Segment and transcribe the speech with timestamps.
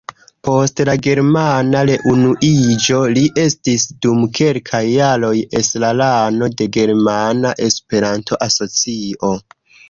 [0.47, 9.33] Post la germana reunuiĝo li estis dum kelkaj jaroj estrarano de Germana Esperanto-Asocio.